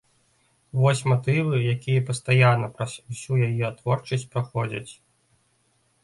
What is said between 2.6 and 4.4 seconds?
праз усю яе творчасць